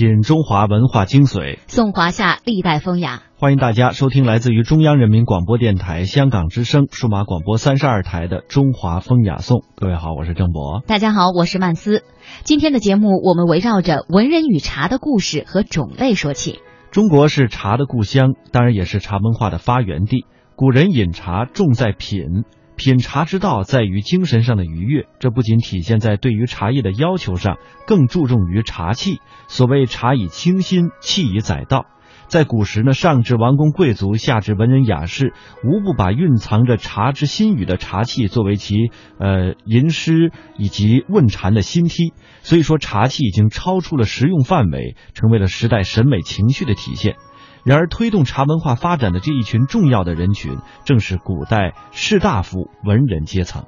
[0.00, 3.20] 品中华文化精髓，颂华夏历代风雅。
[3.36, 9.58] 欢迎大家收听来自于中央人民广播电台香港之声数码广播三十二台的《中华风雅颂》。
[9.76, 10.82] 各位好，我是郑博。
[10.86, 12.02] 大家好，我是曼斯。
[12.44, 16.60] 今天的节目，我们围绕着文人与茶的故事和种类说起。
[16.90, 20.24] 中国是茶的故乡，当然也是茶文化的发源地。
[20.56, 22.44] 古人饮茶重在品。
[22.80, 29.18] 品茶之道在于精神上的愉悦，这不仅体现在对于茶叶的要求上，更注重于茶器。
[29.48, 31.84] 所谓茶以清心，气以载道。
[32.28, 42.14] 在古时呢，上至王公贵族，下至文人雅士，无不把蕴藏着茶之心语的茶器作为其呃吟诗以及问禅的新梯。
[42.40, 47.16] 所以说，茶器已经超出了实用范围，成为了时代审美情绪的体现。
[47.64, 53.64] 然而，推动茶文化发展的这一群重要的人群，正是古代士大夫文人阶层。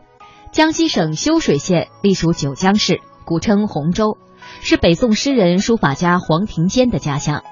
[0.51, 4.17] 江西省修水县隶属九江市，古称洪州，
[4.61, 7.43] 是北宋诗人、书法家黄庭坚的家乡。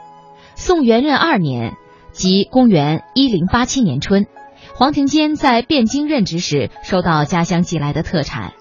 [0.55, 1.77] 宋元任二年，
[2.13, 4.27] 即公元一零八七年春，
[4.75, 8.53] 黄庭坚在汴京任职时，收到家乡寄来的特产，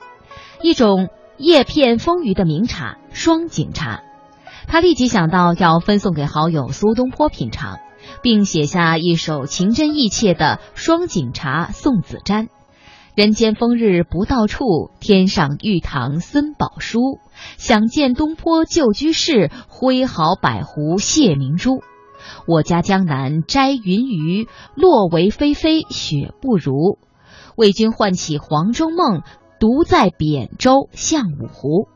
[0.61, 4.01] 一种叶片丰腴的名茶——双井茶。
[4.71, 7.79] 他立即想到要分送给好友苏东坡品尝，
[8.21, 12.43] 并写下一首情真意切的《双井茶送子瞻》
[13.15, 17.17] ：“人间风日不到处，天上玉堂森宝书。
[17.57, 21.81] 想见东坡旧居士，挥毫百壶谢明珠。
[22.45, 26.99] 我家江南摘云鱼，落为霏霏雪不如。
[27.55, 29.23] 为君唤起黄州梦，
[29.59, 31.87] 独在扁舟向五湖。”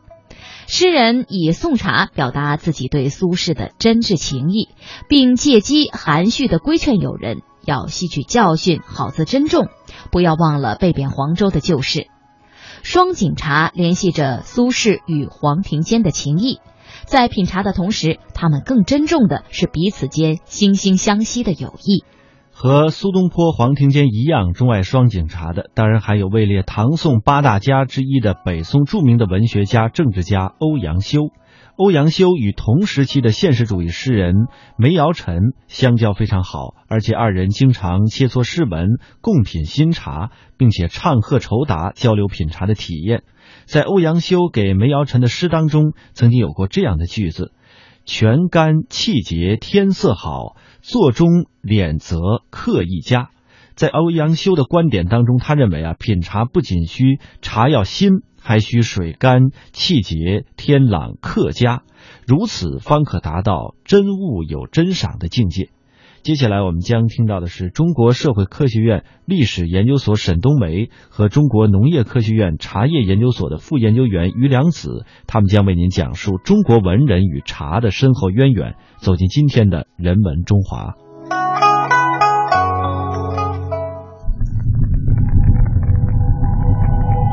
[0.67, 4.69] 诗人以送茶表达自己对苏轼的真挚情谊，
[5.07, 9.67] 并借机含蓄地规劝友人要吸取教训，好自珍重，
[10.11, 12.07] 不要忘了被贬黄州的旧事。
[12.81, 16.59] 双井茶联系着苏轼与黄庭坚的情谊，
[17.05, 22.03] 在品茶的同时，他们更珍重的是彼此间惺惺相惜的友谊。
[22.55, 31.29] 和苏东坡、黄庭坚一样钟爱双井茶的，当然还有位列唐宋八大家之一的北宋著名的文学家、政治家欧阳修。
[31.75, 34.35] 欧阳修与同时期的现实主义诗人
[34.77, 38.87] 梅尧臣相交非常好，而且二人经常切磋诗文，
[39.19, 43.23] 共品新茶，并且唱和酬答，交流品茶的体验。
[43.65, 47.51] 在欧阳修给梅尧臣的诗当中，曾经有过这样的句子
[48.05, 52.17] ：“泉干气节天色好。”座中敛则
[52.49, 53.29] 客一家，
[53.73, 61.83] 在欧阳修的观点当中，他认为啊，品茶不仅需茶要新，还需水干气节天朗客家，
[62.27, 65.69] 如此方可达到真物有真赏的境界。
[66.23, 78.75] 接下来我们将听到的是中国社会科学院历史研究所沈冬梅和中国农业科学院茶叶研究所的副研究员于良子，他们将为您讲述中国文人与茶的深厚渊源。
[78.99, 80.93] 走进今天的人文中华，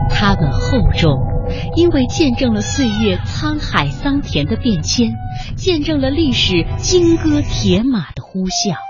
[0.09, 1.17] 他们厚重，
[1.77, 5.13] 因为见证了岁月沧海桑田的变迁，
[5.55, 8.90] 见证了历史金戈铁马的呼啸。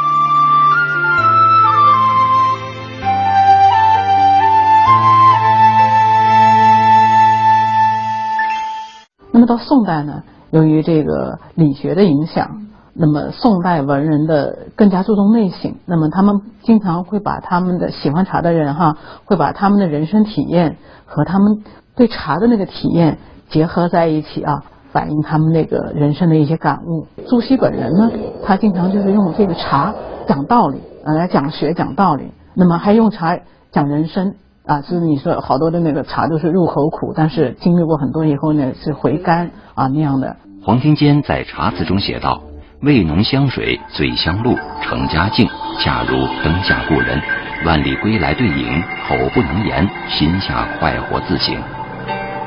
[9.41, 10.21] 那么到宋代呢，
[10.51, 12.61] 由于这个理学的影响，
[12.93, 20.77] 那么宋代文人的更加注重内省，那么他们经常会把他们的喜欢茶的人哈，会把他们的人生体验
[21.07, 21.63] 和他们
[21.95, 23.17] 对茶的那个体验
[23.49, 27.07] 结合在一起啊，反映他们那个人生的一些感悟。
[27.27, 28.11] 朱熹本人呢，
[28.45, 29.91] 他经常就是用这个茶
[30.27, 33.39] 讲道理，呃，来讲学讲道理，那么还用茶
[33.71, 34.35] 讲人生。
[34.65, 40.37] 啊，就是你说好多的那个茶都是入口苦，但是经历过很多以后呢，是回甘啊那样的。
[40.63, 42.41] 黄庭坚在茶词中写道
[42.83, 45.49] ：“味浓香水醉香露，成佳境，
[45.79, 47.19] 恰如灯下故人。
[47.65, 51.55] 万里归来对影，口不能言，心下快活自省。”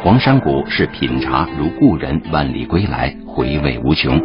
[0.04, 4.20] 黄山谷是品茶如故人万里归来，回味无穷。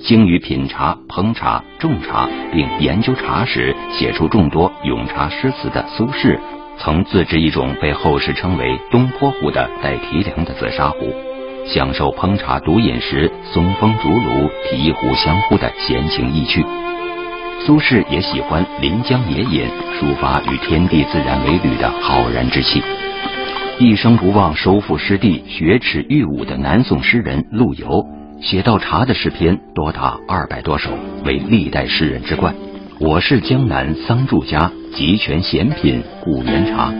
[0.00, 6.38] 精于品茶、烹茶、种茶，并研究茶史，写出众多咏茶诗词的苏轼。
[6.82, 11.14] 曾自制一种被后世称为“东坡壶”的带提梁的紫砂壶，
[11.66, 16.64] 享受烹茶独饮时松风竹炉、提壶相呼的闲情逸趣。
[17.66, 19.68] 苏轼也喜欢临江野饮，
[20.00, 22.82] 抒发与天地自然为侣的浩然之气。
[23.78, 28.06] 一生不忘收复失地、学耻御武的南宋诗人陆游，
[28.40, 30.90] 写到茶的诗篇多达二百多首，
[31.26, 32.54] 为历代诗人之冠。
[33.00, 36.92] 我是江南桑树家，集全贤品故园茶。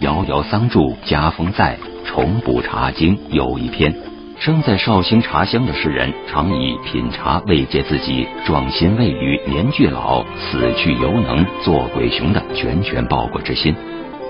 [0.00, 1.74] 遥遥桑树家风在，
[2.04, 3.90] 重补茶经又一篇。
[4.38, 13.74] 生在绍兴茶乡的诗人，常以品茶慰藉自己壮心未语年俱老，死去犹能做鬼雄的拳拳报国之心。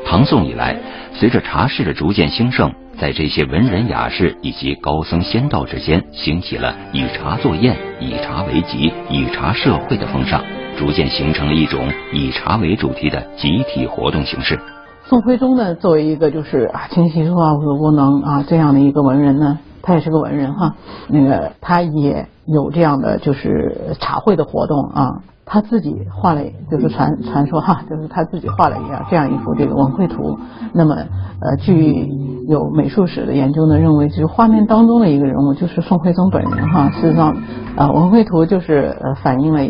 [0.07, 0.79] 唐宋以来，
[1.13, 10.41] 随着茶室的逐渐兴盛，在这些文人雅士以及高僧仙道之间，兴起了以茶作宴、以茶为集、以茶社会的风尚。
[10.79, 11.81] 逐渐形成了一种
[12.13, 14.59] 以茶为主题的集体活动形式。
[15.05, 20.77] 宋徽宗呢，作为一个就是啊琴棋书画无所不能啊这样的一个文人呢，他也是个文人哈。
[21.09, 25.11] 那个他也有这样的就是茶会的活动啊。
[25.51, 30.39] 他自己画了，就是传传说哈，就是他自己画了一样这样一幅这个文绘图。
[30.75, 32.07] 那么呃，据
[32.47, 36.91] 有美术史的研究呢，认为就是画面当中的一个人物就是宋徽宗本人哈。
[36.91, 37.35] 事实上，
[37.77, 39.63] 呃，文绘图就是呃反映了。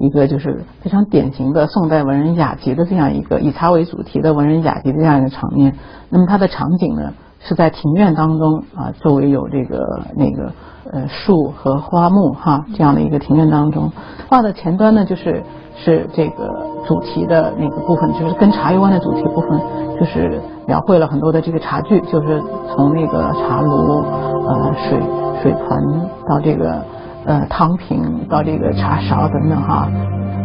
[0.00, 5.74] 一个就是非常典型的宋代文人雅集的这样一个以茶为主题的文人雅集的这样一个场面。
[6.08, 10.52] 那么它的场景呢是在庭院当中啊，周围有这个那个
[10.92, 13.90] 呃树和花木哈这样的一个庭院当中。
[14.28, 15.42] 画的前端呢就是
[15.76, 16.48] 是这个
[16.86, 19.60] 主题的那个部分，就是跟茶有关的主题部分，
[19.98, 24.02] 就是描绘了很多的这个茶具，就是从那个茶炉
[24.46, 25.00] 呃水
[25.42, 26.84] 水盆到这个。
[27.28, 29.86] 呃，汤瓶到这个茶勺等等哈，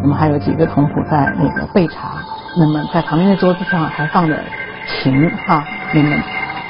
[0.01, 2.15] 那么还有几个童仆在那个备茶，
[2.57, 4.37] 那么在旁边的桌子上还放着
[4.85, 5.63] 琴哈，
[5.93, 6.13] 那么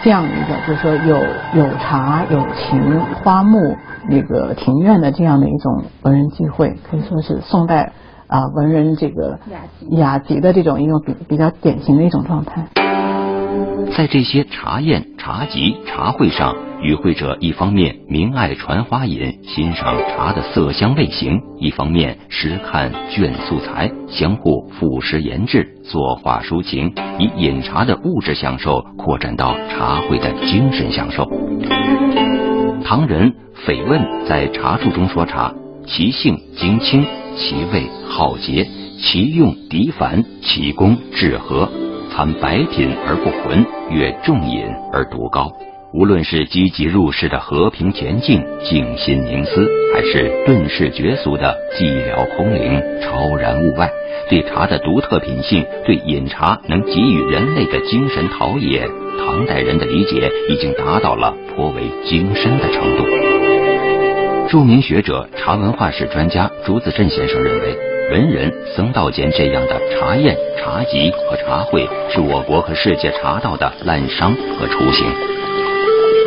[0.04, 1.18] 这样一个就是说有
[1.56, 3.75] 有茶有琴花木
[4.07, 7.92] 那个庭院的这样的一种文人聚会，可以说是宋代
[8.27, 9.39] 啊文人这个
[9.89, 12.68] 雅集的这种一种比比较典型的一种状态。
[13.95, 16.55] 在这些茶宴、茶集、茶会上。
[16.83, 31.25] 与会者一方面明爱传花饮，欣赏茶的色香味形；一方面时看卷素材，相互赋诗言志，作画抒情，以饮茶的物质享受扩展到茶会的精神享受。
[32.83, 33.33] 唐人
[33.65, 35.53] 斐问在茶注中说茶，
[35.88, 37.05] 其性精清，
[37.38, 38.67] 其味好洁，
[39.00, 41.69] 其用涤凡，其功至和，
[42.15, 45.51] 参白品而不浑，越重饮而独高。
[45.93, 53.89] 无论是积极入世的和平恬静、静心凝思，还是顿世绝俗的寂寥空灵、超然物外，
[54.29, 63.05] 对茶的独特品性，对饮茶能给予人类的精神陶冶，唐代人的理解已经达到了颇为精深的程度。
[64.50, 67.75] 著名学者、茶文化史专家朱子镇先生认为，
[68.12, 75.05] 文人僧道间这样的茶宴、茶集和茶会，是我国和世界茶道的滥觞和雏形。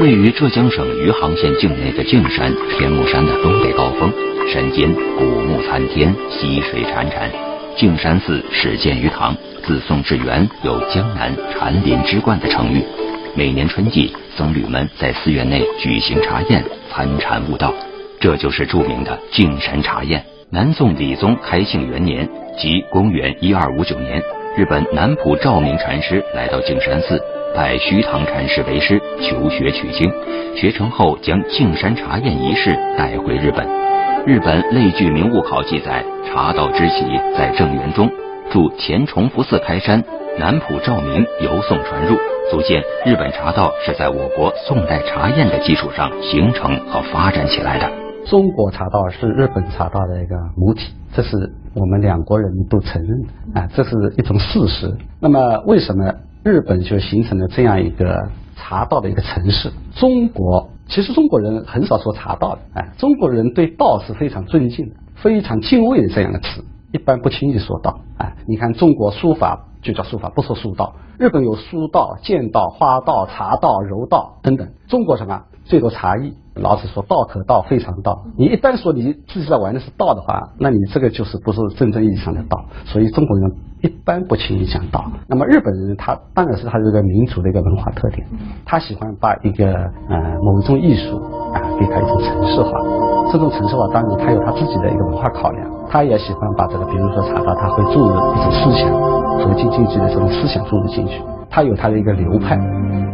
[0.01, 4.13] 位于浙江省余杭县境内的径山天目山的东北高峰，
[4.53, 7.31] 山间古木参天，溪水潺潺。
[7.77, 12.83] 径山寺始建于唐，自宋至元有“江南禅林之冠”的称誉。
[13.35, 17.73] 每年春季，僧侣们在寺院内举行茶宴，参禅悟道，
[18.19, 20.25] 这就是著名的径山茶宴。
[20.49, 24.23] 南宋理宗开庆元年，即公元一二五九年，
[24.57, 27.21] 日本南浦照明禅师来到径山寺。
[27.53, 30.09] 拜虚堂禅师为师，求学取经。
[30.55, 33.67] 学成后，将径山茶宴仪式带回日本。
[34.25, 37.05] 日本类聚名物考记载，茶道之起
[37.37, 38.09] 在正元中，
[38.53, 40.05] 驻前崇福寺开山，
[40.39, 42.17] 南浦照明由宋传入，
[42.53, 48.06] 足见日本茶道是在我国宋代茶宴的基础上形成和发展起来的。
[48.29, 51.37] 中国茶道是日本茶道的一个母体，这是
[51.75, 54.93] 我们两国人都承认的啊，这是一种事实。
[55.21, 59.71] 那么，为什么日本就形成了这样一个茶道的一个城市？
[59.95, 68.01] 中国其实中国人很少说茶道的，哎，中国人对道是非常尊敬的，非常敬畏的这样的词，一般不轻易说道。
[68.19, 70.97] 啊，你看中国书法就叫书法，不说书道。
[71.17, 75.45] 日本有书道、剑道、花道、茶道、柔道等等，中国什么？
[75.65, 78.25] 最多茶艺，老子说道可道非常道。
[78.37, 82.65] 你一旦说你自己在玩的是道的话，那你这个就是不是真正意义上的道。
[82.85, 85.05] 所以中国人一般不轻易讲道。
[85.29, 88.27] 那么日本人他当然是他这个民族的一个文化特点，
[88.65, 89.67] 他喜欢把一个
[90.09, 91.17] 呃某一种艺术
[91.53, 92.73] 啊给他一种程式化。
[93.31, 98.91] 这种程式化当然他有他自己的一个文化考量，他也喜欢把这个比如说茶道，他会注入一种思想
[99.41, 101.21] 和经竞技的这种思想注入进去。
[101.51, 102.57] 他有他的一个流派，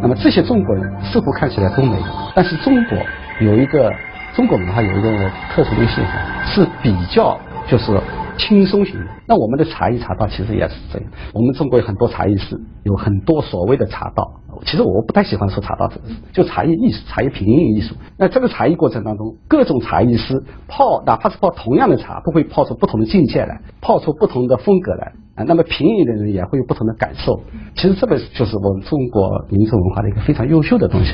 [0.01, 2.03] 那么这些中国人似乎看起来都没有，
[2.35, 2.97] 但是中国
[3.39, 3.91] 有一个
[4.35, 7.99] 中国文化有一个特殊的现象，是比较就是
[8.37, 9.05] 轻松型的。
[9.27, 14.39] 那我们的茶艺茶道其实也是这样，我们中国有很多茶艺师，有很多所谓的茶道。
[14.65, 17.95] 其实我不太喜欢说茶道这个词，就茶艺艺术、茶艺品饮艺术。
[18.17, 25.13] 那这个茶艺过程当中，各种茶艺师泡，哪怕是泡同样的茶，都会泡出不同的境界来，泡出不同的风格来。
[25.35, 27.41] 啊，那么品饮的人也会有不同的感受。
[27.75, 31.13] 其实这个就是我们中国民族文化的一个非常优秀的东西。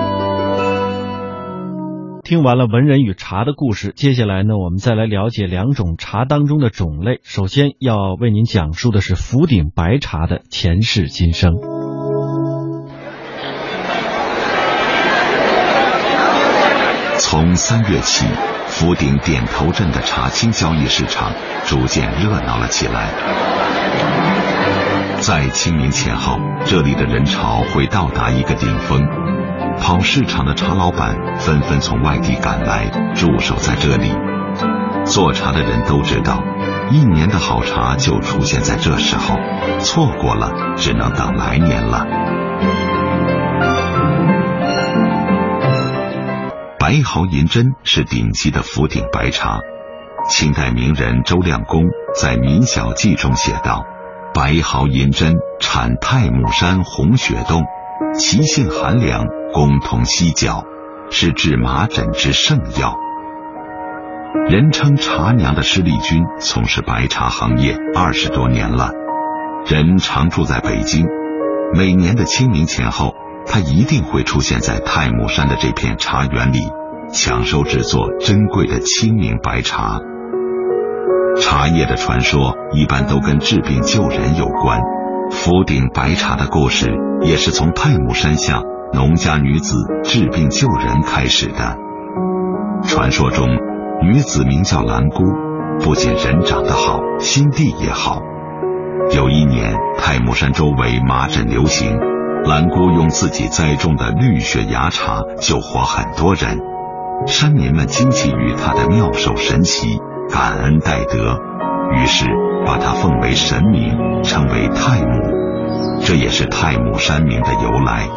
[2.31, 7.19] 听完了文人与茶的故事，接下来呢，我们再来了解两种茶当中的种类。
[7.23, 11.51] 首先要为您讲述的是福鼎白茶的前世今生。
[17.17, 18.25] 从三月起，
[18.65, 21.33] 福鼎点头镇的茶青交易市场
[21.65, 23.09] 逐渐热闹了起来。
[25.19, 29.05] 在清明前后，这里的人潮会到达一个顶峰。
[29.81, 34.13] 跑市场的茶老板纷纷从外地赶来驻守在这里。
[35.05, 36.41] 做茶的人都知道，
[36.91, 39.35] 一年的好茶就出现在这时候，
[39.79, 42.05] 错过了只能等来年了。
[46.79, 49.59] 白毫银针是顶级的福鼎白茶。
[50.29, 51.85] 清代名人周亮公
[52.15, 53.83] 在《民小记》中写道
[54.35, 57.63] ：“白毫银针产太姥山红雪洞，
[58.17, 60.63] 其性寒凉。”共同犀角，
[61.09, 62.95] 是治麻疹之圣药。
[64.47, 68.91] 人称茶娘的施丽君从事白茶行业二十多年了，
[69.65, 71.05] 人常住在北京。
[71.75, 73.13] 每年的清明前后，
[73.45, 76.59] 他一定会出现在太姥山的这片茶园里，
[77.11, 79.99] 抢收制作珍贵的清明白茶。
[81.41, 84.79] 茶叶的传说一般都跟治病救人有关，
[85.43, 86.87] 福鼎白茶的故事
[87.23, 88.61] 也是从太姥山下。
[88.93, 91.77] 农家女子治病救人开始的
[92.83, 93.47] 传说中，
[94.03, 95.23] 女子名叫兰姑，
[95.79, 98.21] 不仅人长得好，心地也好。
[99.15, 101.97] 有一年，太姥山周围麻疹流行，
[102.43, 106.59] 兰姑用自己栽种的绿雪芽茶救活很多人，
[107.25, 109.97] 山民们惊奇于她的妙手神奇，
[110.29, 111.39] 感恩戴德，
[111.93, 112.25] 于是
[112.65, 118.07] 把它奉为神明，称为太母，这也是太母山名的由来。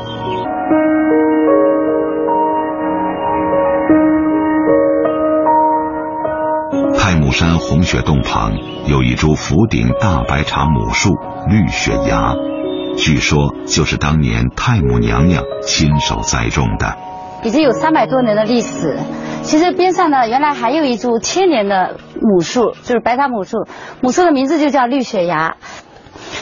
[6.96, 8.52] 太母山红雪洞旁
[8.86, 11.10] 有一株福鼎大白茶母树
[11.48, 12.34] 绿雪芽，
[12.96, 16.96] 据说就是当年太母娘娘亲手栽种的，
[17.42, 18.96] 已经有三百多年的历史。
[19.42, 23.66] 其实边上呢，原来还有一株千年的母树，就是白塔母树，
[24.00, 25.56] 母树的名字就叫绿雪芽。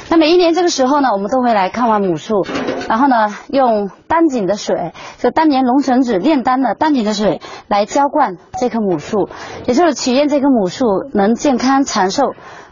[0.09, 2.47] 那每一年这个时候呢，我们都会来看望母树，
[2.89, 9.29] 然后呢，用丹井的水，就当年龙神子炼丹的丹井的水来浇灌这棵母树，
[9.67, 12.23] 也就是祈愿这棵母树能健康长寿，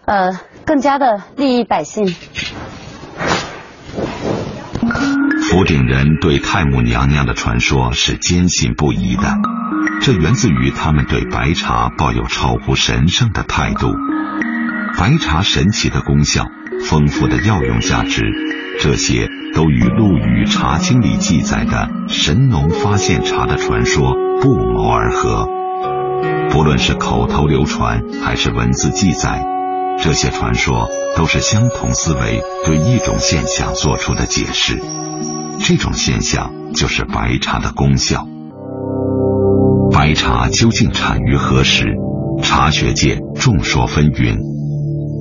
[0.05, 2.07] 呃，更加的利益百姓。
[5.43, 9.23] 福鼎人对太母娘娘的传说是坚信不疑的，
[10.01, 13.93] 这源自于他们对白茶抱有超乎神圣的态度。
[14.99, 16.47] 白茶神奇的功效。
[16.89, 18.23] 丰富的药用价值，
[18.81, 25.47] 这些都与陆羽《茶经》里记载的神农发现茶的传说不谋而合。
[26.49, 29.45] 不论是口头流传还是文字记载，
[29.99, 34.81] 这些传说都是相同思维对一种现象做出的解释。
[35.59, 38.27] 这种现象就是白茶的功效。
[40.01, 41.85] 白茶究竟产于何时？
[42.43, 44.39] 茶学界众说纷纭。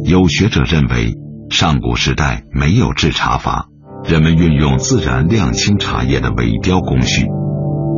[0.06, 1.16] 有学者认为，
[1.50, 3.66] 上古时代没有制茶法，
[4.06, 7.28] 人们运用自然晾青茶叶的萎凋工序，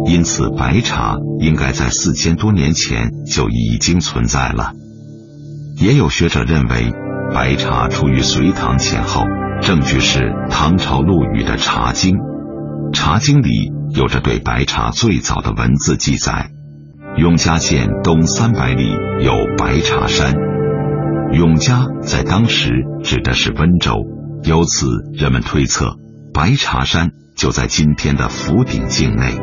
[0.08, 4.72] 因此白茶应该在四千多年前就已经存在了。
[5.78, 6.92] 也有学者认为，
[7.32, 9.22] 白茶出于隋唐前后，
[9.62, 12.16] 证据是唐朝陆羽的《茶经》，
[12.92, 16.50] 《茶经》里有着对白茶最早的文字记载。
[17.18, 18.90] 永嘉县东三百里
[19.20, 20.34] 有白茶山，
[21.34, 22.72] 永嘉在当时
[23.04, 23.96] 指的是温州，
[24.44, 25.98] 由此人们推测
[26.34, 29.38] 白茶山就在今天的福鼎境内。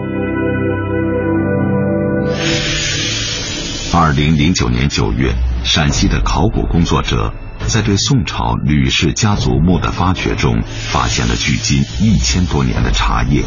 [3.94, 7.32] 二零零九年九月，陕西的考古工作者
[7.66, 13.42] 在对宋朝吕氏家族墓的发掘中，发现了距今一千多年的茶叶。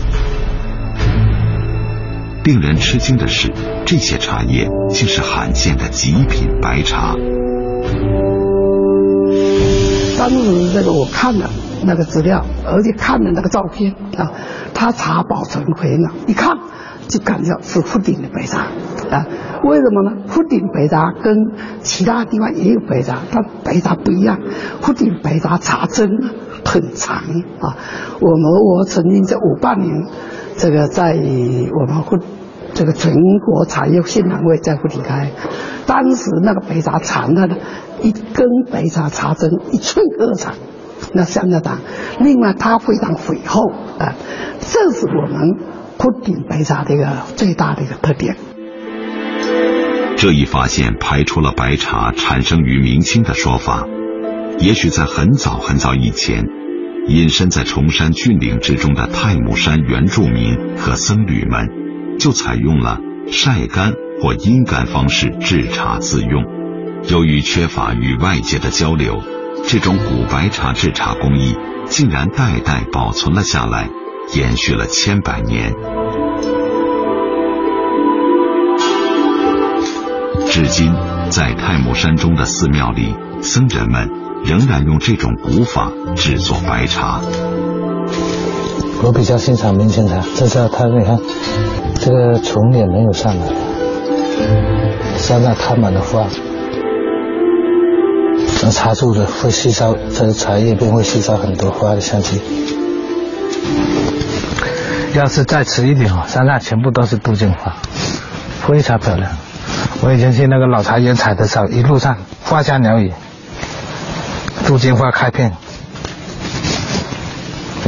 [2.44, 3.52] 令人吃惊的是，
[3.86, 7.16] 这些茶叶竟是罕见的极品白茶。
[10.18, 11.48] 当时这个我看了
[11.86, 14.32] 那个资料，而且看了那个照片啊，
[14.74, 16.58] 它茶保存回了，一看
[17.08, 18.62] 就感觉是福鼎的白茶
[19.12, 19.28] 啊。
[19.64, 20.24] 为什么呢？
[20.28, 21.36] 福鼎白茶跟
[21.82, 24.40] 其他地方也有白茶，但白茶不一样。
[24.82, 26.10] 福鼎白茶茶针
[26.66, 27.78] 很长啊。
[28.20, 30.08] 我们我曾经在五八年。
[30.58, 32.18] 这个在我们会
[32.74, 35.32] 这个全国茶叶信访会在福鼎开，
[35.86, 37.58] 当时那个白茶长的呢，
[38.02, 40.54] 一根白茶茶针一寸二长，
[41.14, 41.80] 那相当大。
[42.20, 44.16] 另外它非常肥厚啊，
[44.60, 45.58] 这是我们
[45.98, 48.36] 福鼎白茶的一个最大的一个特点。
[50.16, 53.86] 这一发现排除了白茶产生于明清的说法，
[54.60, 56.61] 也许在很早很早以前。
[57.08, 61.68] 隐身在崇山峻岭之中的太姥山原住民和僧侣们，
[62.20, 63.00] 就采用了
[63.32, 66.44] 晒干或阴干方式制茶自用。
[67.10, 69.22] 由于缺乏与外界的交流，
[69.68, 73.90] 这种古白茶制茶工艺竟然代代保存了下来，
[74.34, 75.74] 延续了千百年。
[80.46, 80.94] 至今，
[81.30, 84.31] 在太姥山中的寺庙里，僧人们。
[84.44, 87.22] 仍然用这种古法制作白茶。
[89.04, 91.20] 我比较欣赏明前茶，这是它你看，
[92.00, 93.48] 这个虫也没有上来，
[95.18, 96.28] 山上开满了花，
[98.64, 102.42] 那茶树的会吸收，这个茶叶便会吸收很多花的香气。
[105.16, 107.76] 要是再迟一点哦，山上全部都是杜鹃花，
[108.62, 109.32] 非常漂亮。
[110.04, 113.12] 我以前去那个老茶园采的时候，一路上花香鸟语。
[114.72, 115.52] 杜鹃花开片，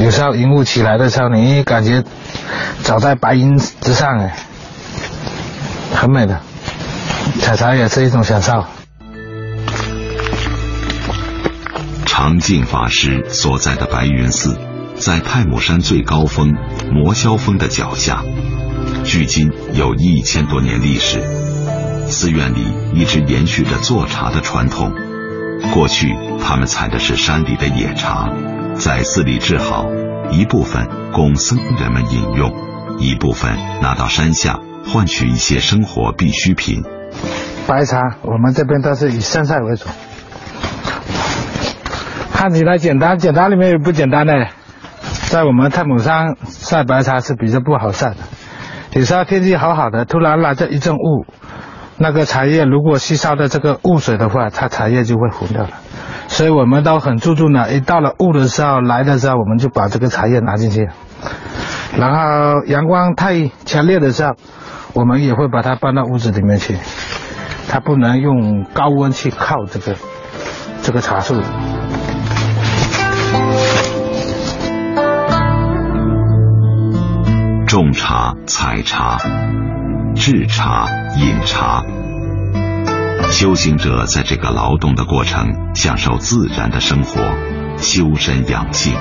[0.04, 2.04] 有时候云雾起来的时候，你感觉
[2.82, 4.36] 走在白云之上，哎，
[5.96, 6.42] 很美的。
[7.40, 8.66] 采茶也是一种享受。
[12.06, 14.58] 常静法师所在的白云寺，
[14.98, 16.50] 在太姥山最高峰
[16.92, 18.26] 摩霄峰的脚下，
[19.06, 21.22] 距今有一千多年历史。
[22.10, 24.92] 寺院里一直延续着做茶的传统。
[25.72, 28.30] 过去他们采的是山里的野茶，
[28.76, 29.86] 在寺里制好，
[30.30, 32.52] 一部分供僧人们饮用，
[33.00, 36.84] 一部分拿到山下换取一些生活必需品。
[37.66, 39.88] 白茶我们这边都是以生晒为主，
[42.34, 44.34] 看起来简单，简单里面有不简单的。
[45.30, 48.18] 在我们太姥山晒白茶是比较不好晒的，
[48.94, 51.26] 有时候天气好好的，突然来这一阵雾。
[51.98, 55.70] 那个茶叶如果吸收的这个雾水的话，它茶叶就会糊掉了。
[56.28, 60.90] 所以我们都很注重的，一到了雾的时候来的时候，我们就把这个茶叶拿进去。
[61.98, 64.34] 然后阳光太强烈的时候，
[64.94, 66.78] 我们也会把它搬到屋子里面去。
[67.70, 69.96] 它不能用高温去烤这个
[70.82, 71.42] 这个茶树。
[77.68, 79.18] 种茶、采茶。
[80.16, 81.84] 制茶、饮茶，
[83.30, 87.20] 修行者在这个劳动的过程，享受自然的生活，
[87.78, 88.94] 修身养性。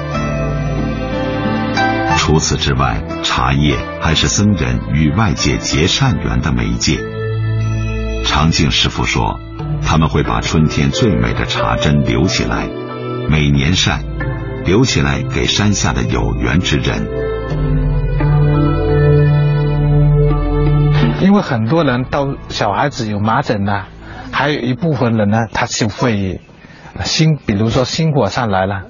[2.16, 6.98] 除此之外，茶叶还是僧人与外界结善缘的媒介。
[8.24, 9.38] 常静师傅说，
[9.84, 12.68] 他们会把春天最美的茶针留起来，
[13.28, 14.00] 每年晒，
[14.64, 17.06] 留起来给山下的有缘之人。
[21.22, 23.86] 因为很多人都小孩子有麻疹呐、
[24.32, 26.40] 还有一部分人呢，他是会
[27.04, 28.82] 心，比如说心火上来了，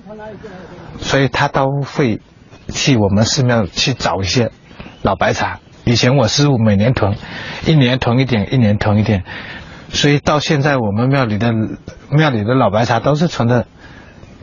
[0.99, 2.23] 所以他都会
[2.68, 4.51] 去我们寺庙去找一些
[5.03, 5.61] 老白茶。
[5.85, 7.14] 以前我师傅每年囤，
[7.66, 9.25] 一年囤一点，一年囤一点，
[9.90, 11.53] 所以到现在我们庙里的
[12.09, 13.66] 庙里的老白茶都是存了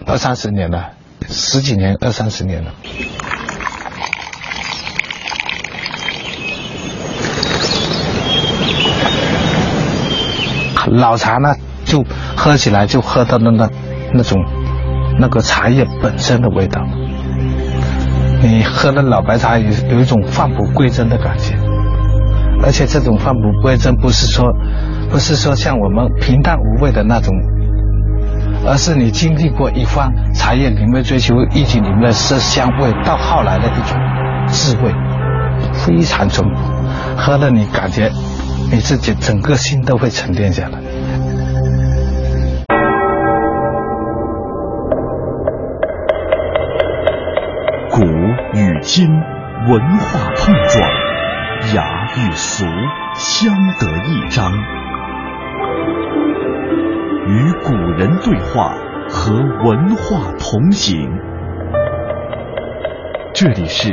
[0.06, 0.92] 二三十年了，
[1.28, 2.72] 十几年、二三十年了。
[10.90, 12.04] 老茶呢，就
[12.36, 13.70] 喝起来就喝到那个
[14.14, 14.38] 那种
[15.20, 16.82] 那个茶叶本身的味道。
[18.42, 21.56] 你喝的老白茶有有一种返璞归真的感觉，
[22.64, 24.46] 而且这种返璞归真不是说
[25.10, 27.34] 不是说像我们平淡无味的那种，
[28.66, 33.98] 而是你经历过一番茶叶里面追求意境里面的色香味，到后来的一种
[34.48, 34.94] 滋味，
[35.74, 36.46] 非常重，
[37.18, 38.10] 喝了你感觉
[38.72, 40.80] 你自己整个心都会沉淀下来。
[47.92, 48.06] 古
[48.54, 49.08] 与今
[49.68, 50.90] 文化碰撞，
[51.76, 51.84] 雅
[52.16, 52.64] 与俗
[53.16, 54.54] 相得益彰，
[57.26, 58.76] 与古人对话，
[59.10, 61.10] 和文化同行。
[63.34, 63.90] 这里是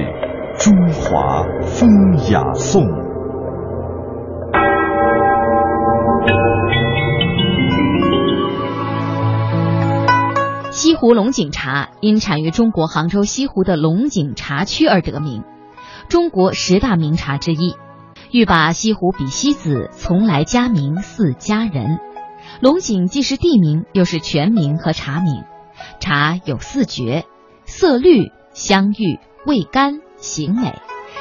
[0.58, 1.88] 中华风
[2.30, 3.05] 雅颂。
[10.96, 15.44] 湖龙井茶因产于中国杭州西湖的龙井茶区而得名，
[16.08, 17.76] 中国十大名茶之一。
[18.30, 21.98] 欲把西湖比西子，从来佳名似佳人。
[22.60, 25.44] 龙井既是地名，又是全名和茶名。
[26.00, 27.24] 茶有四绝：
[27.64, 30.74] 色绿、香郁、味甘、形美。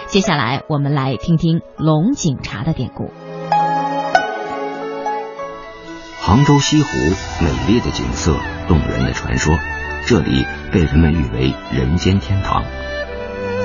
[0.08, 3.12] 接下来我们来听听龙井茶的典故。
[6.26, 6.90] 杭州西湖
[7.40, 8.36] 美丽的景色，
[8.68, 9.56] 动人的传说，
[10.08, 12.64] 这里被人们誉为人间天堂。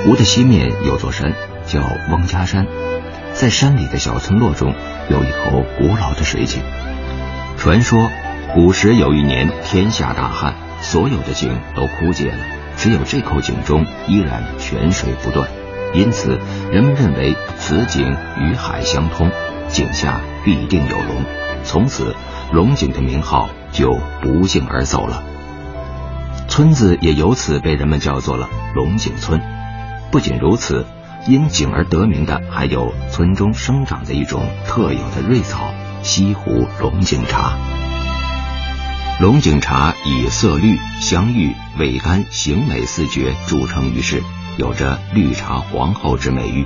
[0.03, 1.33] 湖的西面有座山，
[1.65, 2.67] 叫翁家山，
[3.33, 4.75] 在山里的小村落中
[5.09, 6.61] 有一口古老的水井。
[7.57, 8.11] 传说
[8.53, 12.37] 古时有一年天下大旱，所有的井都枯竭了，
[12.77, 15.49] 只有这口井中依然泉水不断，
[15.95, 16.37] 因此
[16.71, 19.31] 人们认为此井与海相通，
[19.69, 21.25] 井下必定有龙。
[21.63, 22.15] 从此，
[22.51, 25.23] 龙井的名号就不胫而走了。
[26.47, 29.41] 村子也由此被人们叫做了龙井村。
[30.11, 30.85] 不仅如此，
[31.27, 35.69] 因井而得名的还有村中生长的一种特有的瑞草——
[36.03, 37.53] 西湖龙井茶。
[39.21, 44.21] 龙井茶以色绿、香郁、味甘、形美四绝著称于世，
[44.57, 46.65] 有着“绿茶皇后”之美誉。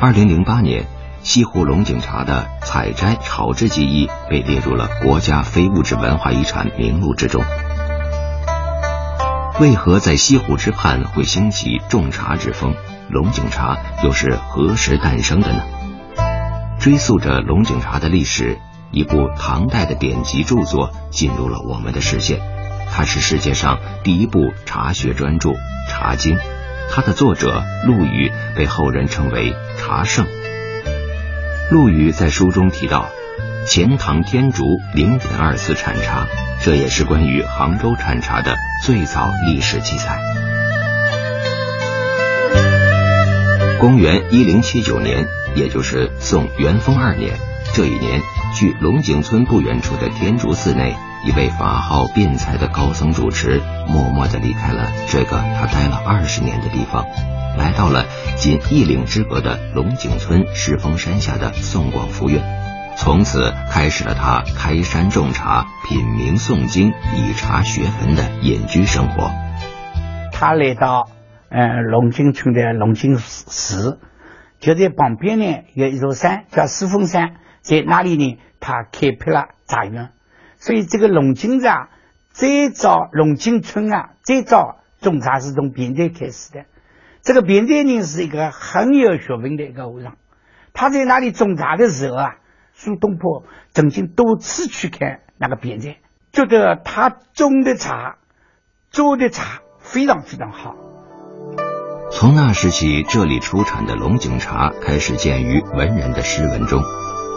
[0.00, 0.86] 二零零八年。
[1.24, 7.42] 西湖龙井茶的采摘、炒制技艺被列入了国家非物质文化遗产名录之中。
[9.58, 12.74] 为何在西湖之畔会兴起种茶之风？
[13.08, 15.62] 龙井茶又是何时诞生的呢？
[16.78, 18.58] 追溯着龙井茶的历史，
[18.90, 22.38] 一部唐代的典籍著作进入了我们的视线。
[22.92, 25.50] 它是世界上第一部茶学专著
[25.88, 26.36] 《茶经》，
[26.90, 30.26] 它的作者陆羽被后人称为茶圣。
[31.70, 33.08] 陆羽在书中提到，
[33.66, 36.26] 钱塘天竺零点二次产茶，
[36.62, 40.18] 这也是关于杭州产茶的最早历史记载。
[43.80, 47.38] 公元一零七九年，也就是宋元丰二年，
[47.72, 48.20] 这一年，
[48.54, 50.94] 距龙井村不远处的天竺寺内，
[51.26, 57.04] 一位法号辩才的高僧主持，默默地离开了这个他待了二十年的地方。
[57.56, 62.42] 来到了仅一岭之隔的龙井村石峰山下的宋广福院，
[62.96, 69.30] 从此开始了他开山种茶、品茗诵经、以茶学文的隐居生活。
[70.32, 71.08] 他来到
[71.48, 74.00] 呃龙井村的龙井寺，
[74.58, 80.10] 就在旁边呢有一座山叫石峰山，在那里呢他开辟了茶园。
[80.58, 81.88] 所以这个龙井茶
[82.30, 86.64] 最早龙井村啊，最早种茶是从边寨开始的。
[87.24, 90.16] 这个扁担人是一个很有学问的一个和尚，
[90.74, 92.34] 他在那里种茶的时候啊，
[92.74, 95.94] 苏东坡曾经多次去看那个扁担，
[96.32, 98.16] 觉得他种的茶、
[98.90, 100.74] 做的茶非常非常好。
[102.10, 106.82] 从那时起，这里出产的龙井茶开始见于文人的诗文中。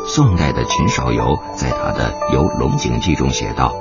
[0.06, 3.74] 宋代的秦少游在他的《游龙井记》中写道：“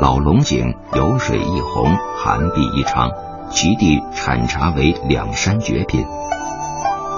[0.00, 3.10] 老龙井有水一泓，寒碧一长，
[3.54, 6.04] 其地产茶为两山绝品。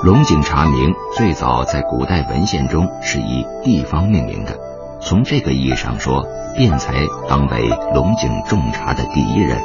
[0.05, 4.59] 龙井茶名最早在古代文献中是以地方命名的，
[5.01, 6.92] 从这个意义上说，辩才
[7.29, 9.59] 当为龙井种茶的第一人。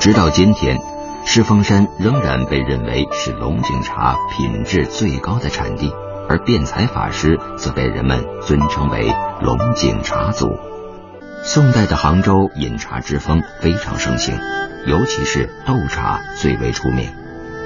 [0.00, 0.78] 直到今天，
[1.24, 5.92] 狮峰山仍然被认为是龙井茶品质最高的产地，
[6.28, 10.58] 而辩才法师则被人们尊称为龙井茶祖。
[11.44, 14.36] 宋代的杭州饮茶之风非常盛行，
[14.86, 17.10] 尤其是斗茶最为出名。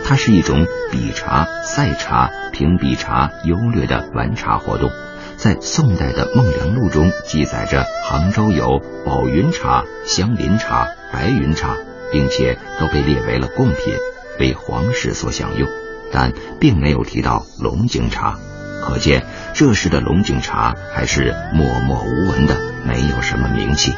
[0.05, 4.91] 它是一种比茶、赛茶、评比茶优劣的玩茶活动。
[5.37, 11.77] 在宋代的《孟良录》中记载着，杭州有宝云茶、香林茶、白云茶，
[12.13, 13.95] 并且都被列为了贡品，
[14.39, 15.69] 为皇室所享用，
[16.13, 18.39] 但并没有提到龙井茶。
[18.83, 23.95] 可见这时的龙井茶还是默默无闻的，没有什么名气。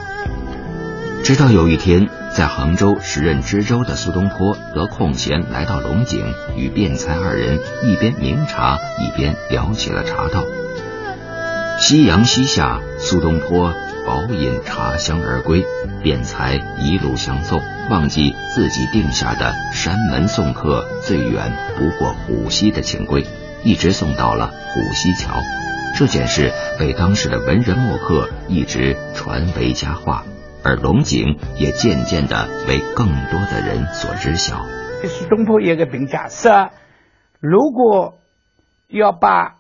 [1.25, 6.23] 直到有一天，在杭州时任知州的苏东坡得空闲来到龙井，
[6.55, 10.45] 与卞才二人一边茗茶，一边聊起了茶道。
[11.81, 13.73] 夕阳西下，苏东坡
[14.07, 15.65] 饱饮茶香而归，
[16.03, 17.59] 卞才一路相送，
[17.89, 23.25] 忘记自己定下的“山门送客，最远不过虎溪”的情规，
[23.63, 25.41] 一直送到了虎溪桥。
[25.97, 30.27] 这件事被当时的文人墨客一直传为佳话。
[30.65, 34.65] 而龙井也渐渐的为更多的人所知晓。
[35.07, 36.49] 苏东坡有个评价是：
[37.39, 38.19] 如果
[38.89, 39.57] 要把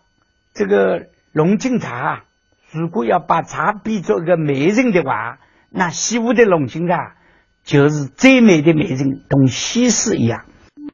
[0.55, 2.25] 这个龙井茶，
[2.73, 5.39] 如果要把茶比作一个美人的话，
[5.69, 7.17] 那西湖的龙井茶
[7.65, 10.47] 就是最美的美人，同西施一样。